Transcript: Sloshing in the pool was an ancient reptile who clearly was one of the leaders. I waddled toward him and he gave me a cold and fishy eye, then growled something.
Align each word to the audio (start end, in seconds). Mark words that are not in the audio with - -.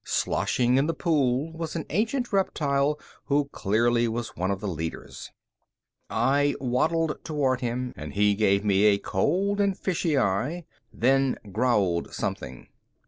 Sloshing 0.03 0.77
in 0.79 0.87
the 0.87 0.95
pool 0.95 1.51
was 1.53 1.75
an 1.75 1.85
ancient 1.91 2.33
reptile 2.33 2.99
who 3.25 3.49
clearly 3.51 4.07
was 4.07 4.35
one 4.35 4.49
of 4.49 4.59
the 4.59 4.67
leaders. 4.67 5.29
I 6.09 6.55
waddled 6.59 7.23
toward 7.23 7.61
him 7.61 7.93
and 7.95 8.15
he 8.15 8.33
gave 8.33 8.65
me 8.65 8.85
a 8.85 8.97
cold 8.97 9.61
and 9.61 9.77
fishy 9.77 10.17
eye, 10.17 10.65
then 10.91 11.37
growled 11.51 12.11
something. 12.15 12.69